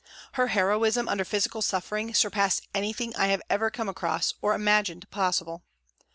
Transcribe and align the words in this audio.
Her 0.31 0.47
heroism 0.47 1.07
under 1.07 1.23
physical 1.23 1.61
suffering 1.61 2.15
surpassed 2.15 2.67
anything 2.73 3.15
I 3.15 3.27
have 3.27 3.43
ever 3.51 3.69
come 3.69 3.87
across 3.87 4.33
or 4.41 4.55
imagined 4.55 5.07
possible. 5.11 5.63